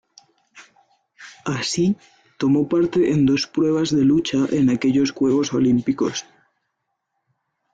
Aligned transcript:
Así, 1.45 1.95
tomó 2.39 2.67
parte 2.73 3.11
en 3.11 3.27
dos 3.27 3.45
pruebas 3.45 3.91
de 3.95 4.03
lucha 4.03 4.47
en 4.51 4.71
aquellos 4.71 5.11
Juegos 5.11 5.53
Olímpicos. 5.53 6.25